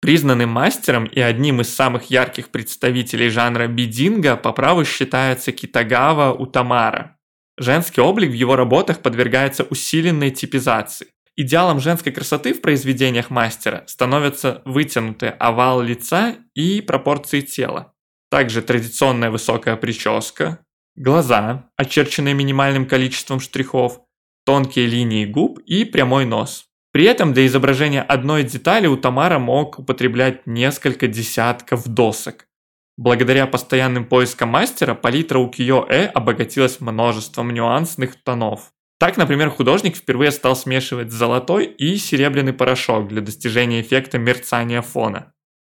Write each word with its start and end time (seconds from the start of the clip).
Признанным 0.00 0.48
мастером 0.48 1.04
и 1.04 1.20
одним 1.20 1.60
из 1.60 1.74
самых 1.74 2.10
ярких 2.10 2.48
представителей 2.48 3.28
жанра 3.28 3.66
бидинга 3.66 4.36
по 4.36 4.52
праву 4.52 4.84
считается 4.84 5.52
Китагава 5.52 6.32
Утамара. 6.32 7.18
Женский 7.58 8.00
облик 8.00 8.30
в 8.30 8.34
его 8.34 8.56
работах 8.56 9.02
подвергается 9.02 9.64
усиленной 9.64 10.30
типизации. 10.30 11.08
Идеалом 11.36 11.80
женской 11.80 12.12
красоты 12.12 12.54
в 12.54 12.62
произведениях 12.62 13.28
мастера 13.28 13.84
становятся 13.86 14.62
вытянутый 14.64 15.30
овал 15.30 15.82
лица 15.82 16.36
и 16.54 16.80
пропорции 16.80 17.42
тела. 17.42 17.92
Также 18.30 18.62
традиционная 18.62 19.30
высокая 19.30 19.76
прическа, 19.76 20.60
глаза, 20.96 21.70
очерченные 21.76 22.32
минимальным 22.32 22.86
количеством 22.86 23.40
штрихов, 23.40 24.00
тонкие 24.46 24.86
линии 24.86 25.26
губ 25.26 25.58
и 25.66 25.84
прямой 25.84 26.24
нос. 26.24 26.69
При 26.92 27.04
этом 27.04 27.32
для 27.32 27.46
изображения 27.46 28.02
одной 28.02 28.42
детали 28.42 28.86
у 28.86 28.96
Тамара 28.96 29.38
мог 29.38 29.78
употреблять 29.78 30.46
несколько 30.46 31.06
десятков 31.06 31.86
досок. 31.86 32.46
Благодаря 32.96 33.46
постоянным 33.46 34.04
поискам 34.04 34.50
мастера 34.50 34.94
палитра 34.94 35.38
у 35.38 35.48
Кио-э 35.48 36.06
обогатилась 36.06 36.80
множеством 36.80 37.54
нюансных 37.54 38.16
тонов. 38.22 38.72
Так, 38.98 39.16
например, 39.16 39.48
художник 39.50 39.96
впервые 39.96 40.32
стал 40.32 40.54
смешивать 40.54 41.10
золотой 41.10 41.64
и 41.64 41.96
серебряный 41.96 42.52
порошок 42.52 43.08
для 43.08 43.22
достижения 43.22 43.80
эффекта 43.80 44.18
мерцания 44.18 44.82
фона. 44.82 45.32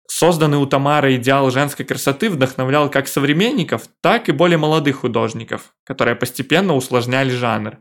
Созданный 0.07 0.59
у 0.59 0.67
Тамара 0.67 1.15
идеал 1.15 1.49
женской 1.49 1.85
красоты 1.85 2.29
вдохновлял 2.29 2.91
как 2.91 3.07
современников, 3.07 3.87
так 4.01 4.29
и 4.29 4.31
более 4.31 4.59
молодых 4.59 4.97
художников, 4.97 5.73
которые 5.83 6.15
постепенно 6.15 6.75
усложняли 6.75 7.31
жанр 7.31 7.79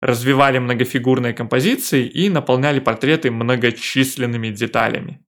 развивали 0.00 0.58
многофигурные 0.58 1.34
композиции 1.34 2.06
и 2.06 2.28
наполняли 2.28 2.80
портреты 2.80 3.30
многочисленными 3.30 4.48
деталями. 4.48 5.24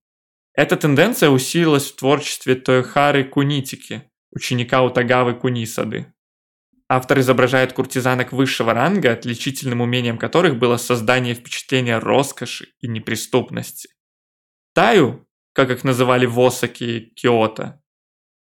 Эта 0.54 0.76
тенденция 0.76 1.30
усилилась 1.30 1.90
в 1.90 1.96
творчестве 1.96 2.54
Тоехары 2.54 3.24
Кунитики, 3.24 4.10
ученика 4.30 4.82
Утагавы 4.82 5.34
Кунисады. 5.34 6.12
Автор 6.88 7.20
изображает 7.20 7.72
куртизанок 7.72 8.32
высшего 8.32 8.74
ранга, 8.74 9.12
отличительным 9.12 9.80
умением 9.80 10.18
которых 10.18 10.58
было 10.58 10.76
создание 10.76 11.34
впечатления 11.34 11.98
роскоши 11.98 12.68
и 12.80 12.88
неприступности. 12.88 13.88
Таю, 14.74 15.26
как 15.54 15.70
их 15.70 15.84
называли 15.84 16.26
в 16.26 16.38
Осаке 16.38 17.00
Киото, 17.00 17.82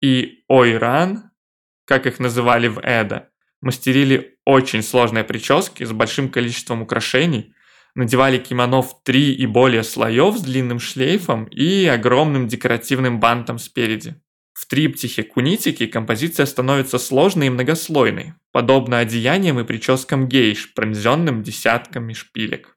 и 0.02 0.44
Ойран, 0.48 1.32
как 1.86 2.06
их 2.06 2.20
называли 2.20 2.68
в 2.68 2.80
Эда, 2.80 3.32
мастерили 3.62 4.38
очень 4.46 4.84
сложные 4.84 5.24
прически 5.24 5.84
с 5.84 5.92
большим 5.92 6.30
количеством 6.30 6.82
украшений, 6.82 7.54
надевали 7.96 8.38
кимоно 8.38 8.82
в 8.82 9.04
три 9.04 9.34
и 9.34 9.46
более 9.46 9.84
слоев 9.84 10.38
с 10.38 10.42
длинным 10.42 10.80
шлейфом 10.80 11.46
и 11.46 11.86
огромным 11.86 12.48
декоративным 12.48 13.20
бантом 13.20 13.58
спереди. 13.58 14.16
В 14.54 14.68
триптихе 14.68 15.24
кунитики 15.24 15.86
композиция 15.86 16.46
становится 16.46 16.98
сложной 16.98 17.48
и 17.48 17.50
многослойной, 17.50 18.34
подобно 18.52 19.00
одеяниям 19.00 19.60
и 19.60 19.66
прическам 19.66 20.30
гейш, 20.30 20.74
пронзенным 20.74 21.44
десятками 21.44 22.14
шпилек. 22.14 22.75